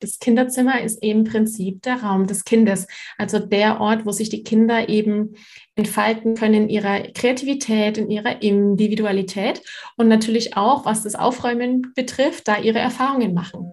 [0.00, 2.86] Das Kinderzimmer ist im Prinzip der Raum des Kindes,
[3.18, 5.34] also der Ort, wo sich die Kinder eben
[5.74, 9.62] entfalten können in ihrer Kreativität, in ihrer Individualität
[9.96, 13.72] und natürlich auch, was das Aufräumen betrifft, da ihre Erfahrungen machen.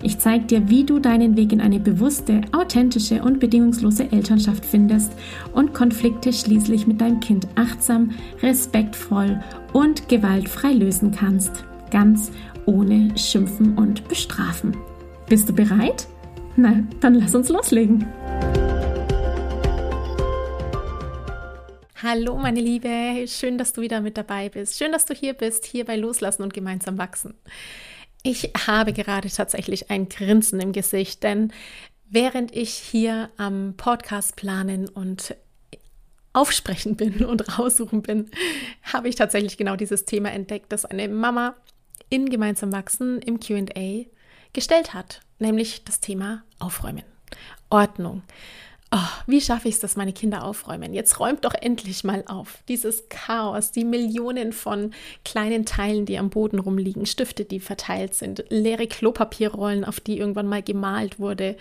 [0.00, 5.12] Ich zeige dir, wie du deinen Weg in eine bewusste, authentische und bedingungslose Elternschaft findest
[5.52, 9.42] und Konflikte schließlich mit deinem Kind achtsam, respektvoll
[9.72, 11.64] und gewaltfrei lösen kannst.
[11.90, 12.30] Ganz
[12.64, 14.76] ohne Schimpfen und Bestrafen.
[15.28, 16.06] Bist du bereit?
[16.54, 18.06] Na, dann lass uns loslegen.
[22.00, 24.78] Hallo meine Liebe, schön, dass du wieder mit dabei bist.
[24.78, 27.34] Schön, dass du hier bist, hier bei Loslassen und gemeinsam wachsen.
[28.22, 31.52] Ich habe gerade tatsächlich ein Grinsen im Gesicht, denn
[32.10, 35.36] während ich hier am Podcast planen und
[36.32, 38.30] aufsprechen bin und raussuchen bin,
[38.82, 41.54] habe ich tatsächlich genau dieses Thema entdeckt, das eine Mama
[42.10, 44.06] in Gemeinsam Wachsen im QA
[44.52, 47.04] gestellt hat, nämlich das Thema Aufräumen,
[47.70, 48.22] Ordnung.
[48.90, 50.94] Oh, wie schaffe ich es, dass meine Kinder aufräumen?
[50.94, 52.62] Jetzt räumt doch endlich mal auf.
[52.68, 54.94] Dieses Chaos, die Millionen von
[55.26, 60.46] kleinen Teilen, die am Boden rumliegen, Stifte, die verteilt sind, leere Klopapierrollen, auf die irgendwann
[60.46, 61.58] mal gemalt wurde,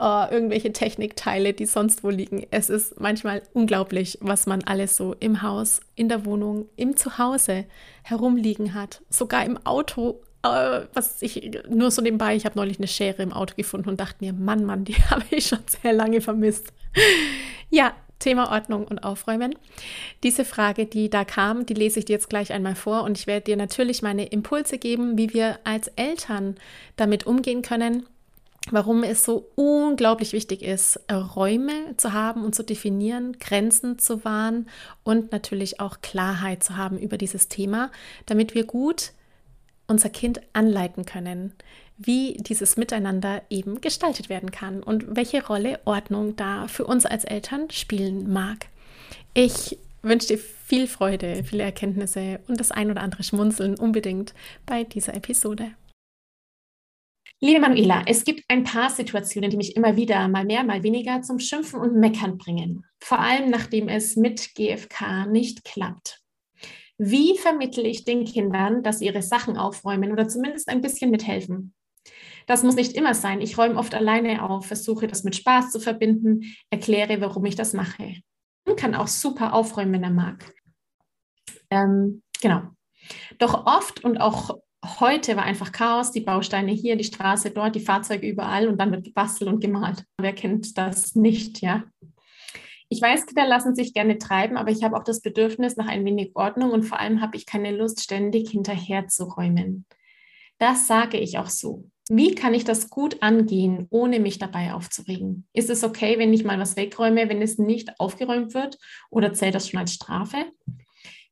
[0.00, 2.44] oh, irgendwelche Technikteile, die sonst wo liegen.
[2.50, 7.66] Es ist manchmal unglaublich, was man alles so im Haus, in der Wohnung, im Zuhause
[8.02, 9.00] herumliegen hat.
[9.10, 13.32] Sogar im Auto äh, was ich nur so nebenbei, ich habe neulich eine Schere im
[13.32, 16.72] Auto gefunden und dachte mir, Mann, Mann, die habe ich schon sehr lange vermisst.
[17.70, 19.54] ja, Thema Ordnung und Aufräumen.
[20.22, 23.26] Diese Frage, die da kam, die lese ich dir jetzt gleich einmal vor und ich
[23.26, 26.56] werde dir natürlich meine Impulse geben, wie wir als Eltern
[26.96, 28.06] damit umgehen können,
[28.70, 34.68] warum es so unglaublich wichtig ist, Räume zu haben und zu definieren, Grenzen zu wahren
[35.02, 37.90] und natürlich auch Klarheit zu haben über dieses Thema,
[38.24, 39.12] damit wir gut
[39.86, 41.52] unser Kind anleiten können,
[41.96, 47.24] wie dieses Miteinander eben gestaltet werden kann und welche Rolle Ordnung da für uns als
[47.24, 48.66] Eltern spielen mag.
[49.34, 54.34] Ich wünsche dir viel Freude, viele Erkenntnisse und das ein oder andere Schmunzeln unbedingt
[54.66, 55.72] bei dieser Episode.
[57.40, 61.20] Liebe Manuela, es gibt ein paar Situationen, die mich immer wieder, mal mehr, mal weniger,
[61.20, 62.86] zum Schimpfen und Meckern bringen.
[63.00, 66.23] Vor allem, nachdem es mit GFK nicht klappt.
[66.98, 71.74] Wie vermittle ich den Kindern, dass ihre Sachen aufräumen oder zumindest ein bisschen mithelfen?
[72.46, 73.40] Das muss nicht immer sein.
[73.40, 77.72] Ich räume oft alleine auf, versuche das mit Spaß zu verbinden, erkläre, warum ich das
[77.72, 78.16] mache.
[78.66, 80.52] Man kann auch super aufräumen, wenn er mag.
[81.70, 82.62] Ähm, genau.
[83.38, 84.58] Doch oft und auch
[85.00, 88.92] heute war einfach Chaos, die Bausteine hier, die Straße dort, die Fahrzeuge überall und dann
[88.92, 90.04] wird gebastelt und gemalt.
[90.20, 91.84] Wer kennt das nicht, ja?
[92.94, 96.04] Ich weiß, Kinder lassen sich gerne treiben, aber ich habe auch das Bedürfnis nach ein
[96.04, 99.84] wenig Ordnung und vor allem habe ich keine Lust, ständig hinterherzuräumen.
[100.58, 101.90] Das sage ich auch so.
[102.08, 105.48] Wie kann ich das gut angehen, ohne mich dabei aufzuregen?
[105.52, 108.78] Ist es okay, wenn ich mal was wegräume, wenn es nicht aufgeräumt wird?
[109.10, 110.36] Oder zählt das schon als Strafe?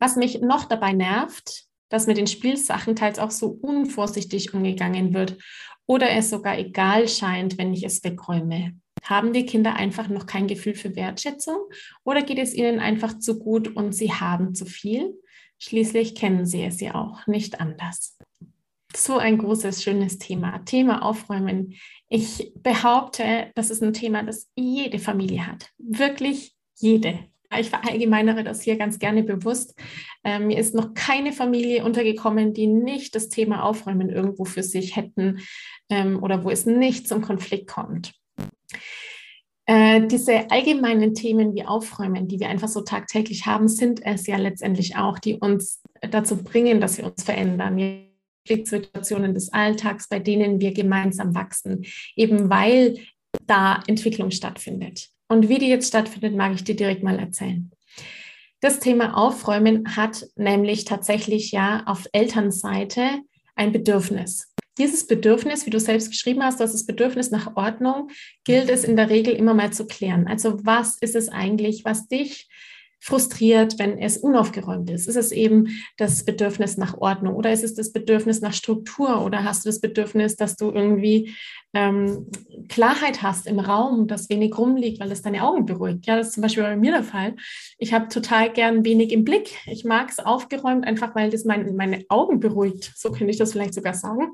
[0.01, 5.39] Was mich noch dabei nervt, dass mit den Spielsachen teils auch so unvorsichtig umgegangen wird
[5.87, 8.82] oder es sogar egal scheint, wenn ich es wegräume.
[9.03, 11.59] Haben die Kinder einfach noch kein Gefühl für Wertschätzung
[12.05, 15.15] oder geht es ihnen einfach zu gut und sie haben zu viel?
[15.59, 18.19] Schließlich kennen sie es ja auch nicht anders.
[18.95, 20.59] So ein großes, schönes Thema.
[20.65, 21.75] Thema Aufräumen.
[22.09, 25.71] Ich behaupte, das ist ein Thema, das jede Familie hat.
[25.79, 27.19] Wirklich jede.
[27.59, 29.75] Ich verallgemeinere das hier ganz gerne bewusst.
[30.25, 34.97] Ähm, mir ist noch keine Familie untergekommen, die nicht das Thema Aufräumen irgendwo für sich
[34.97, 35.41] hätten
[35.89, 38.15] ähm, oder wo es nicht zum Konflikt kommt.
[39.67, 44.37] Äh, diese allgemeinen Themen wie Aufräumen, die wir einfach so tagtäglich haben, sind es ja
[44.37, 48.09] letztendlich auch, die uns dazu bringen, dass wir uns verändern.
[48.45, 51.85] Situationen des Alltags, bei denen wir gemeinsam wachsen,
[52.17, 52.99] eben weil
[53.47, 55.09] da Entwicklung stattfindet.
[55.29, 57.71] Und wie die jetzt stattfindet, mag ich dir direkt mal erzählen.
[58.61, 63.21] Das Thema Aufräumen hat nämlich tatsächlich ja auf Elternseite
[63.55, 68.11] ein Bedürfnis dieses Bedürfnis, wie du selbst geschrieben hast, das Bedürfnis nach Ordnung,
[68.45, 70.27] gilt es in der Regel immer mal zu klären.
[70.27, 72.49] Also was ist es eigentlich, was dich
[73.03, 75.09] frustriert, wenn es unaufgeräumt ist?
[75.09, 79.43] Ist es eben das Bedürfnis nach Ordnung oder ist es das Bedürfnis nach Struktur oder
[79.43, 81.35] hast du das Bedürfnis, dass du irgendwie
[81.75, 82.29] ähm,
[82.69, 86.07] Klarheit hast im Raum, dass wenig rumliegt, weil es deine Augen beruhigt?
[86.07, 87.35] Ja, das ist zum Beispiel bei mir der Fall.
[87.77, 89.51] Ich habe total gern wenig im Blick.
[89.67, 92.93] Ich mag es aufgeräumt, einfach weil das mein, meine Augen beruhigt.
[92.95, 94.29] So könnte ich das vielleicht sogar sagen.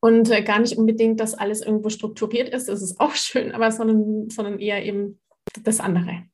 [0.00, 3.70] Und äh, gar nicht unbedingt, dass alles irgendwo strukturiert ist, das ist auch schön, aber
[3.70, 5.20] sondern, sondern eher eben
[5.62, 6.24] das andere.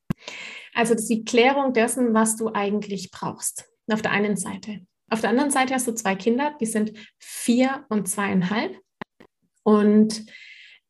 [0.78, 3.68] Also das ist die Klärung dessen, was du eigentlich brauchst.
[3.90, 4.86] Auf der einen Seite.
[5.10, 8.78] Auf der anderen Seite hast du zwei Kinder, die sind vier und zweieinhalb.
[9.64, 10.24] Und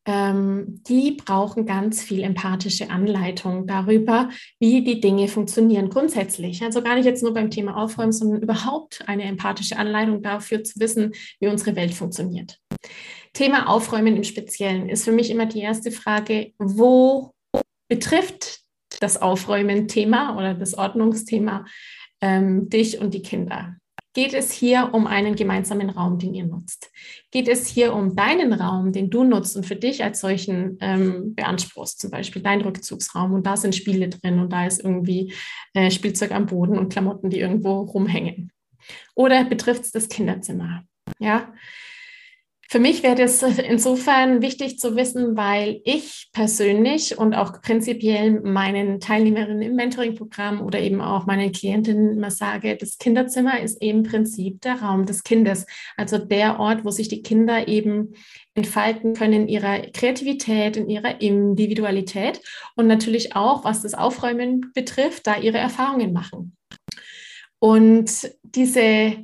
[0.05, 6.61] ähm, die brauchen ganz viel empathische Anleitung darüber, wie die Dinge funktionieren grundsätzlich.
[6.61, 10.79] Also gar nicht jetzt nur beim Thema Aufräumen, sondern überhaupt eine empathische Anleitung dafür zu
[10.79, 12.59] wissen, wie unsere Welt funktioniert.
[13.33, 17.31] Thema Aufräumen im Speziellen ist für mich immer die erste Frage, wo
[17.87, 18.59] betrifft
[18.99, 21.65] das Aufräumen-Thema oder das Ordnungsthema
[22.21, 23.75] ähm, dich und die Kinder?
[24.13, 26.91] Geht es hier um einen gemeinsamen Raum, den ihr nutzt?
[27.31, 31.35] Geht es hier um deinen Raum, den du nutzt und für dich als solchen ähm,
[31.35, 35.33] beanspruchst, zum Beispiel dein Rückzugsraum und da sind Spiele drin und da ist irgendwie
[35.75, 38.51] äh, Spielzeug am Boden und Klamotten, die irgendwo rumhängen?
[39.13, 40.83] Oder betrifft es das Kinderzimmer?
[41.19, 41.53] Ja,
[42.71, 48.99] für mich wäre das insofern wichtig zu wissen, weil ich persönlich und auch prinzipiell meinen
[48.99, 54.03] Teilnehmerinnen im Mentoring-Programm oder eben auch meinen Klientinnen immer sage, das Kinderzimmer ist eben im
[54.03, 55.65] Prinzip der Raum des Kindes,
[55.97, 58.13] also der Ort, wo sich die Kinder eben
[58.53, 62.39] entfalten können in ihrer Kreativität, in ihrer Individualität
[62.75, 66.55] und natürlich auch, was das Aufräumen betrifft, da ihre Erfahrungen machen.
[67.57, 69.17] Und diese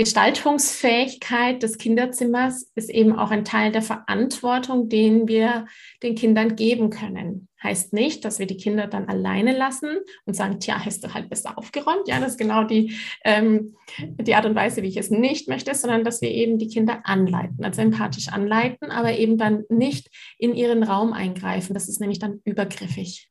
[0.00, 5.66] Gestaltungsfähigkeit des Kinderzimmers ist eben auch ein Teil der Verantwortung, den wir
[6.02, 7.48] den Kindern geben können.
[7.62, 11.28] Heißt nicht, dass wir die Kinder dann alleine lassen und sagen, tja, hast du halt
[11.28, 12.08] besser aufgeräumt.
[12.08, 12.94] Ja, das ist genau die,
[13.26, 16.68] ähm, die Art und Weise, wie ich es nicht möchte, sondern dass wir eben die
[16.68, 20.08] Kinder anleiten, also empathisch anleiten, aber eben dann nicht
[20.38, 21.74] in ihren Raum eingreifen.
[21.74, 23.28] Das ist nämlich dann übergriffig.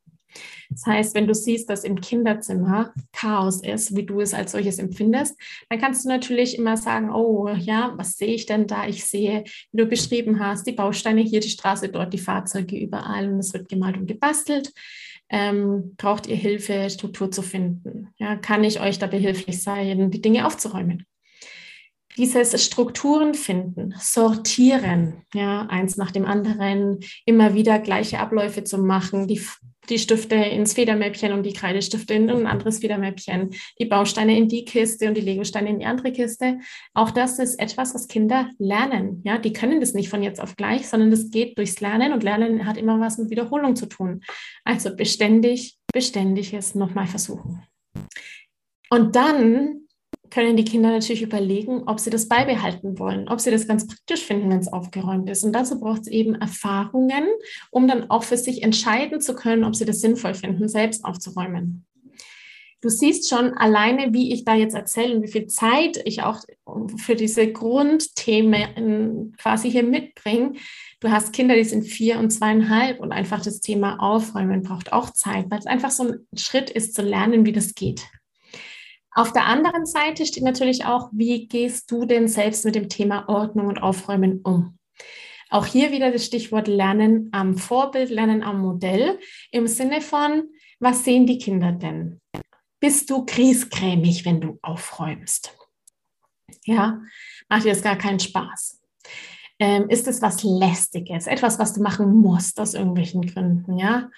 [0.70, 4.80] Das heißt, wenn du siehst, dass im Kinderzimmer Chaos ist, wie du es als solches
[4.80, 5.36] empfindest,
[5.70, 8.88] dann kannst du natürlich immer sagen, oh ja, was sehe ich denn da?
[8.88, 13.32] Ich sehe, wie du beschrieben hast, die Bausteine hier, die Straße dort, die Fahrzeuge überall
[13.32, 14.72] und es wird gemalt und gebastelt.
[15.32, 18.10] Ähm, braucht ihr Hilfe, Struktur zu finden?
[18.18, 21.06] Ja, kann ich euch da behilflich sein, die Dinge aufzuräumen?
[22.20, 29.28] dieses Strukturen finden, sortieren, ja, eins nach dem anderen, immer wieder gleiche Abläufe zu machen,
[29.28, 29.42] die
[29.90, 34.66] die Stifte ins Federmäppchen und die Kreidestifte in ein anderes Federmäppchen, die Bausteine in die
[34.66, 36.60] Kiste und die Legosteine in die andere Kiste.
[36.94, 39.22] Auch das ist etwas, was Kinder lernen.
[39.26, 42.24] Ja, die können das nicht von jetzt auf gleich, sondern das geht durchs Lernen und
[42.24, 44.22] Lernen hat immer was mit Wiederholung zu tun.
[44.64, 47.64] Also beständig, beständiges nochmal versuchen.
[48.90, 49.88] Und dann
[50.30, 54.26] können die Kinder natürlich überlegen, ob sie das beibehalten wollen, ob sie das ganz praktisch
[54.26, 55.44] finden, wenn es aufgeräumt ist.
[55.44, 57.26] Und dazu braucht es eben Erfahrungen,
[57.72, 61.86] um dann auch für sich entscheiden zu können, ob sie das sinnvoll finden, selbst aufzuräumen.
[62.82, 66.40] Du siehst schon alleine, wie ich da jetzt erzähle und wie viel Zeit ich auch
[66.96, 70.54] für diese Grundthemen quasi hier mitbringe.
[71.02, 75.10] Du hast Kinder, die sind vier und zweieinhalb und einfach das Thema Aufräumen braucht auch
[75.10, 78.06] Zeit, weil es einfach so ein Schritt ist zu lernen, wie das geht.
[79.12, 83.28] Auf der anderen Seite steht natürlich auch, wie gehst du denn selbst mit dem Thema
[83.28, 84.78] Ordnung und Aufräumen um?
[85.50, 89.20] Auch hier wieder das Stichwort Lernen am Vorbild, Lernen am Modell
[89.52, 90.44] im Sinne von,
[90.80, 92.22] was sehen die Kinder denn?
[92.80, 95.58] Bist du griesgrämig, wenn du aufräumst?
[96.66, 97.02] Ja,
[97.50, 98.80] macht dir das gar keinen Spaß?
[99.58, 103.78] Ähm, ist es was Lästiges, etwas, was du machen musst aus irgendwelchen Gründen?
[103.78, 104.10] Ja,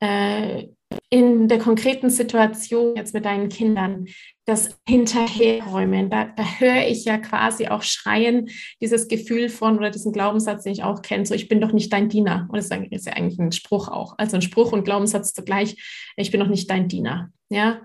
[0.00, 0.66] äh,
[1.08, 4.06] in der konkreten Situation jetzt mit deinen Kindern,
[4.44, 10.12] das Hinterherräumen, da, da höre ich ja quasi auch schreien, dieses Gefühl von oder diesen
[10.12, 12.48] Glaubenssatz, den ich auch kenne, so ich bin doch nicht dein Diener.
[12.50, 14.14] Und das ist ja eigentlich ein Spruch auch.
[14.18, 15.76] Also ein Spruch und Glaubenssatz zugleich,
[16.16, 17.30] ich bin doch nicht dein Diener.
[17.48, 17.82] Ja.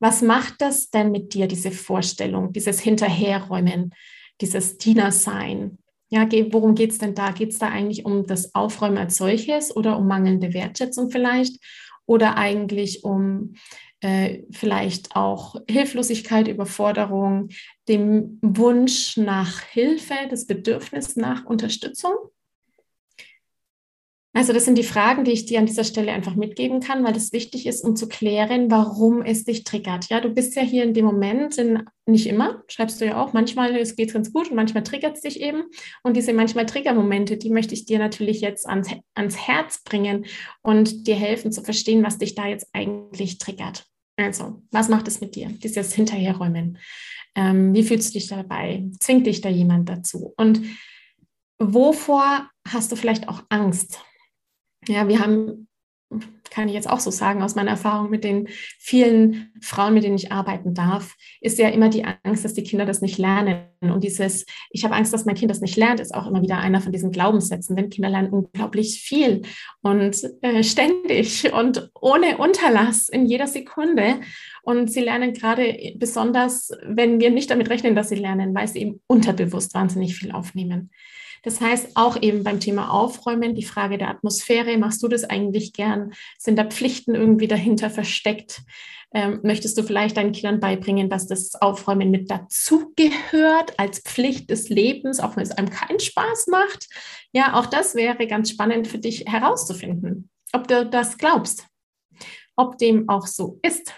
[0.00, 3.94] Was macht das denn mit dir, diese Vorstellung, dieses Hinterherräumen,
[4.40, 5.78] dieses Dienersein?
[6.10, 7.32] Ja, worum geht es denn da?
[7.32, 11.62] Geht es da eigentlich um das Aufräumen als solches oder um mangelnde Wertschätzung vielleicht?
[12.06, 13.54] Oder eigentlich um
[14.00, 17.48] äh, vielleicht auch Hilflosigkeit, Überforderung,
[17.88, 22.14] dem Wunsch nach Hilfe, das Bedürfnis nach Unterstützung?
[24.34, 27.14] Also das sind die Fragen, die ich dir an dieser Stelle einfach mitgeben kann, weil
[27.14, 30.10] das wichtig ist, um zu klären, warum es dich triggert.
[30.10, 33.32] Ja, du bist ja hier in dem Moment, in, nicht immer, schreibst du ja auch,
[33.32, 35.64] manchmal es geht ganz gut und manchmal triggert es dich eben.
[36.02, 40.26] Und diese manchmal Triggermomente, die möchte ich dir natürlich jetzt ans, ans Herz bringen
[40.62, 43.86] und dir helfen zu verstehen, was dich da jetzt eigentlich triggert.
[44.16, 45.48] Also, was macht es mit dir?
[45.48, 46.78] Dieses Hinterherräumen.
[47.34, 48.84] Ähm, wie fühlst du dich dabei?
[49.00, 50.34] Zwingt dich da jemand dazu?
[50.36, 50.60] Und
[51.58, 54.00] wovor hast du vielleicht auch Angst?
[54.86, 55.68] Ja, wir haben
[56.50, 60.16] kann ich jetzt auch so sagen, aus meiner Erfahrung mit den vielen Frauen, mit denen
[60.16, 63.66] ich arbeiten darf, ist ja immer die Angst, dass die Kinder das nicht lernen.
[63.80, 66.58] Und dieses, ich habe Angst, dass mein Kind das nicht lernt, ist auch immer wieder
[66.58, 67.76] einer von diesen Glaubenssätzen.
[67.76, 69.42] Denn Kinder lernen unglaublich viel
[69.82, 74.20] und äh, ständig und ohne Unterlass in jeder Sekunde.
[74.62, 78.80] Und sie lernen gerade besonders, wenn wir nicht damit rechnen, dass sie lernen, weil sie
[78.80, 80.90] eben unterbewusst wahnsinnig viel aufnehmen.
[81.42, 85.72] Das heißt, auch eben beim Thema Aufräumen, die Frage der Atmosphäre, machst du das eigentlich
[85.72, 86.12] gern?
[86.38, 88.62] Sind da Pflichten irgendwie dahinter versteckt?
[89.14, 94.68] Ähm, möchtest du vielleicht deinen Kindern beibringen, dass das Aufräumen mit dazugehört als Pflicht des
[94.68, 96.88] Lebens, auch wenn es einem keinen Spaß macht?
[97.32, 101.66] Ja, auch das wäre ganz spannend für dich herauszufinden, ob du das glaubst,
[102.56, 103.94] ob dem auch so ist.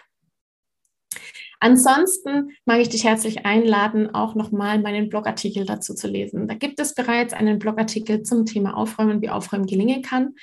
[1.60, 6.48] Ansonsten mag ich dich herzlich einladen, auch nochmal meinen Blogartikel dazu zu lesen.
[6.48, 10.34] Da gibt es bereits einen Blogartikel zum Thema Aufräumen, wie Aufräumen gelingen kann.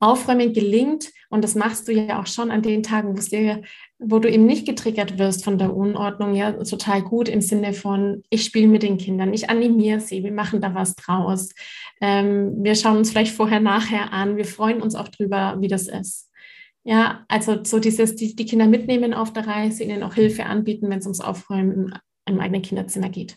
[0.00, 3.62] Aufräumen gelingt, und das machst du ja auch schon an den Tagen, dir,
[3.98, 8.22] wo du eben nicht getriggert wirst von der Unordnung, ja, total gut im Sinne von,
[8.30, 11.50] ich spiele mit den Kindern, ich animiere sie, wir machen da was draus.
[12.00, 15.88] Ähm, wir schauen uns vielleicht vorher, nachher an, wir freuen uns auch drüber, wie das
[15.88, 16.27] ist.
[16.88, 20.88] Ja, also so dieses, die, die Kinder mitnehmen auf der Reise, ihnen auch Hilfe anbieten,
[20.88, 23.36] wenn es ums Aufräumen im, im eigenen Kinderzimmer geht.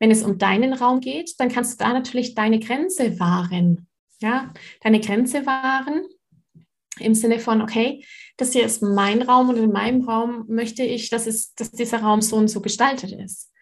[0.00, 3.86] Wenn es um deinen Raum geht, dann kannst du da natürlich deine Grenze wahren.
[4.20, 6.02] Ja, deine Grenze wahren
[6.98, 8.04] im Sinne von, okay,
[8.36, 12.00] das hier ist mein Raum und in meinem Raum möchte ich, dass, es, dass dieser
[12.00, 13.52] Raum so und so gestaltet ist.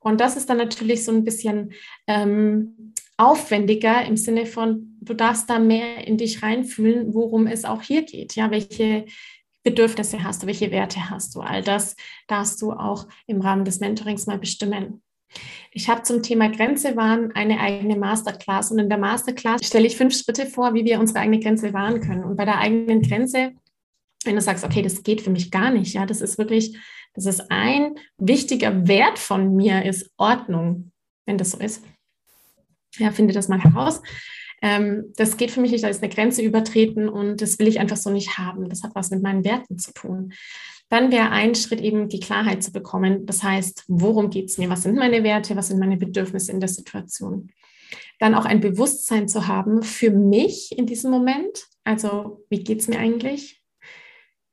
[0.00, 1.74] Und das ist dann natürlich so ein bisschen
[2.06, 7.82] ähm, aufwendiger im Sinne von, du darfst da mehr in dich reinfühlen, worum es auch
[7.82, 8.36] hier geht.
[8.36, 9.06] Ja, welche
[9.64, 11.40] Bedürfnisse hast du, welche Werte hast du?
[11.40, 11.96] All das
[12.26, 15.02] darfst du auch im Rahmen des Mentorings mal bestimmen.
[15.72, 19.96] Ich habe zum Thema Grenze wahren eine eigene Masterclass und in der Masterclass stelle ich
[19.96, 22.24] fünf Schritte vor, wie wir unsere eigene Grenze wahren können.
[22.24, 23.52] Und bei der eigenen Grenze,
[24.24, 26.78] wenn du sagst, okay, das geht für mich gar nicht, ja, das ist wirklich,
[27.14, 30.92] das ist ein wichtiger Wert von mir, ist Ordnung,
[31.26, 31.84] wenn das so ist
[32.98, 34.02] ja, finde das mal heraus.
[34.60, 37.78] Ähm, das geht für mich nicht, da ist eine Grenze übertreten und das will ich
[37.78, 38.68] einfach so nicht haben.
[38.68, 40.32] Das hat was mit meinen Werten zu tun.
[40.88, 43.26] Dann wäre ein Schritt eben die Klarheit zu bekommen.
[43.26, 44.70] Das heißt, worum geht es mir?
[44.70, 45.54] Was sind meine Werte?
[45.54, 47.50] Was sind meine Bedürfnisse in der Situation?
[48.18, 51.66] Dann auch ein Bewusstsein zu haben für mich in diesem Moment.
[51.84, 53.62] Also, wie geht es mir eigentlich?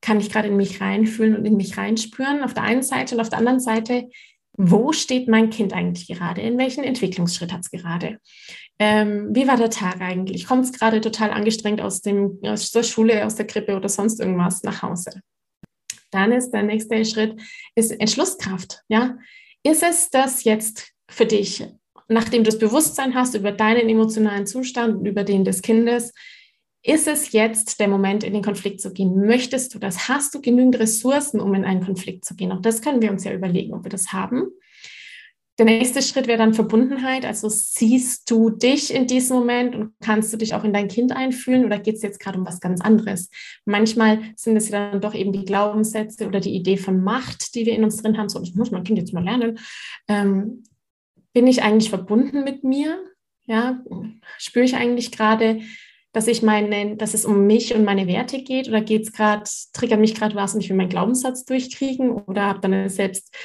[0.02, 3.22] Kann ich gerade in mich reinfühlen und in mich reinspüren auf der einen Seite und
[3.22, 4.10] auf der anderen Seite,
[4.58, 6.42] wo steht mein Kind eigentlich gerade?
[6.42, 8.20] In welchen Entwicklungsschritt hat es gerade?
[8.78, 10.48] Ähm, wie war der Tag eigentlich?
[10.48, 14.20] Kommt es gerade total angestrengt aus, dem, aus der Schule, aus der Krippe oder sonst
[14.20, 15.22] irgendwas nach Hause?
[16.12, 17.42] Dann ist der nächste Schritt
[17.76, 18.82] ist Entschlusskraft.
[18.88, 19.18] Ja?
[19.64, 21.66] Ist es das jetzt für dich,
[22.08, 26.14] nachdem du das Bewusstsein hast über deinen emotionalen Zustand und über den des Kindes,
[26.84, 29.26] ist es jetzt der Moment, in den Konflikt zu gehen?
[29.26, 30.08] Möchtest du das?
[30.08, 32.52] Hast du genügend Ressourcen, um in einen Konflikt zu gehen?
[32.52, 34.52] Auch das können wir uns ja überlegen, ob wir das haben.
[35.58, 37.26] Der nächste Schritt wäre dann Verbundenheit.
[37.26, 41.16] Also siehst du dich in diesem Moment und kannst du dich auch in dein Kind
[41.16, 43.30] einfühlen oder geht es jetzt gerade um was ganz anderes?
[43.64, 47.66] Manchmal sind es ja dann doch eben die Glaubenssätze oder die Idee von Macht, die
[47.66, 48.28] wir in uns drin haben.
[48.28, 49.58] So, das muss mein Kind jetzt mal lernen.
[50.10, 50.64] Ähm,
[51.32, 52.98] bin ich eigentlich verbunden mit mir?
[53.46, 53.82] Ja,
[54.38, 55.62] spüre ich eigentlich gerade,
[56.12, 59.44] dass ich meine, dass es um mich und meine Werte geht oder geht es gerade,
[59.74, 63.36] triggert mich gerade was und ich will meinen Glaubenssatz durchkriegen oder habe dann selbst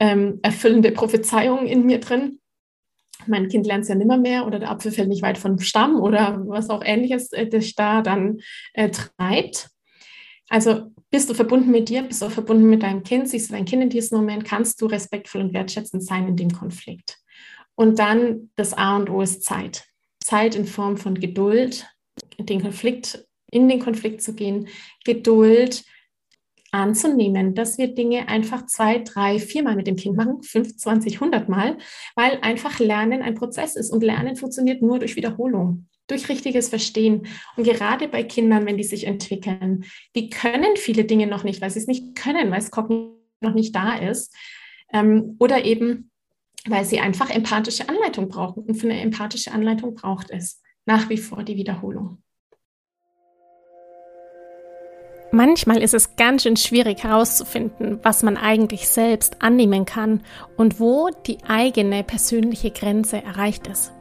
[0.00, 2.40] ähm, erfüllende Prophezeiung in mir drin.
[3.26, 6.00] Mein Kind lernt es ja nimmer mehr oder der Apfel fällt nicht weit vom Stamm
[6.00, 8.40] oder was auch ähnliches äh, dich da dann
[8.72, 9.68] äh, treibt.
[10.48, 13.66] Also bist du verbunden mit dir, bist du verbunden mit deinem Kind, siehst du dein
[13.66, 17.18] Kind in diesem Moment, kannst du respektvoll und wertschätzend sein in dem Konflikt.
[17.74, 19.84] Und dann das A und O ist Zeit.
[20.18, 21.86] Zeit in Form von Geduld,
[22.38, 24.68] den Konflikt, in den Konflikt zu gehen,
[25.04, 25.84] Geduld
[26.72, 31.78] anzunehmen, dass wir Dinge einfach zwei, drei, viermal mit dem Kind machen, 25, 100 Mal,
[32.14, 37.26] weil einfach Lernen ein Prozess ist und Lernen funktioniert nur durch Wiederholung durch richtiges Verstehen.
[37.56, 39.84] Und gerade bei Kindern, wenn die sich entwickeln,
[40.16, 42.70] die können viele Dinge noch nicht, weil sie es nicht können, weil es
[43.40, 44.34] noch nicht da ist.
[44.92, 46.10] Ähm, oder eben,
[46.66, 48.64] weil sie einfach empathische Anleitung brauchen.
[48.64, 52.22] Und für eine empathische Anleitung braucht es nach wie vor die Wiederholung.
[55.32, 60.22] Manchmal ist es ganz schön schwierig herauszufinden, was man eigentlich selbst annehmen kann
[60.56, 63.92] und wo die eigene persönliche Grenze erreicht ist.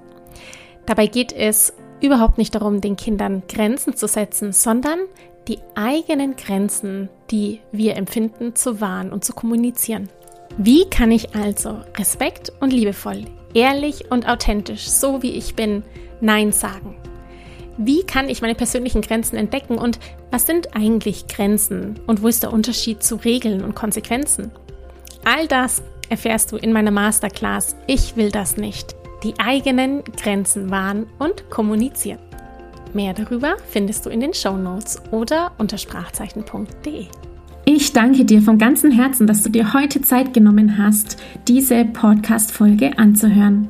[0.88, 5.00] Dabei geht es überhaupt nicht darum, den Kindern Grenzen zu setzen, sondern
[5.48, 10.09] die eigenen Grenzen, die wir empfinden, zu wahren und zu kommunizieren.
[10.57, 15.83] Wie kann ich also respekt und liebevoll, ehrlich und authentisch, so wie ich bin,
[16.21, 16.99] Nein sagen?
[17.81, 20.00] Wie kann ich meine persönlichen Grenzen entdecken und
[20.31, 24.51] was sind eigentlich Grenzen und wo ist der Unterschied zu Regeln und Konsequenzen?
[25.24, 28.98] All das erfährst du in meiner Masterclass Ich will das nicht.
[29.24, 32.19] Die eigenen Grenzen wahren und kommunizieren.
[32.93, 37.05] Mehr darüber findest du in den Show Notes oder unter sprachzeichen.de.
[37.63, 41.15] Ich danke dir von ganzem Herzen, dass du dir heute Zeit genommen hast,
[41.48, 43.69] diese Podcast-Folge anzuhören.